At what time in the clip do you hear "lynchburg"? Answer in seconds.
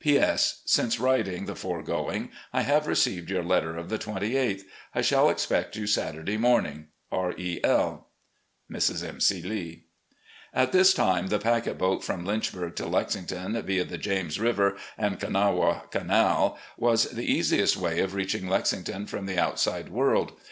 12.25-12.75